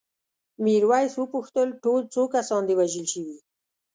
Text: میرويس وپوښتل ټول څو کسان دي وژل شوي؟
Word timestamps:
میرويس 0.63 1.13
وپوښتل 1.17 1.67
ټول 1.83 2.01
څو 2.13 2.21
کسان 2.33 2.61
دي 2.67 2.73
وژل 2.79 3.05
شوي؟ 3.13 3.37